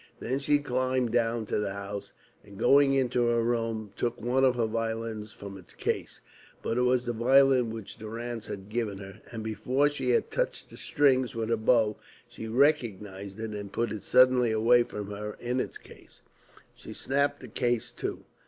Then 0.19 0.39
she 0.39 0.57
climbed 0.57 1.11
down 1.11 1.45
to 1.45 1.59
the 1.59 1.73
house, 1.73 2.11
and 2.43 2.57
going 2.57 2.95
into 2.95 3.27
her 3.27 3.43
room 3.43 3.91
took 3.95 4.19
one 4.19 4.43
of 4.43 4.55
her 4.55 4.65
violins 4.65 5.31
from 5.31 5.59
its 5.59 5.75
case. 5.75 6.21
But 6.63 6.79
it 6.79 6.81
was 6.81 7.05
the 7.05 7.13
violin 7.13 7.69
which 7.69 7.97
Durrance 7.99 8.47
had 8.47 8.67
given 8.67 8.97
to 8.97 9.03
her, 9.03 9.21
and 9.31 9.43
before 9.43 9.89
she 9.89 10.09
had 10.09 10.31
touched 10.31 10.71
the 10.71 10.77
strings 10.77 11.35
with 11.35 11.49
her 11.49 11.55
bow 11.55 11.97
she 12.27 12.47
recognised 12.47 13.39
it 13.39 13.51
and 13.51 13.71
put 13.71 13.91
it 13.91 14.03
suddenly 14.03 14.51
away 14.51 14.81
from 14.81 15.11
her 15.11 15.37
in 15.39 15.59
its 15.59 15.77
case. 15.77 16.21
She 16.73 16.93
snapped 16.93 17.39
the 17.41 17.47
case 17.47 17.91
to. 17.97 18.23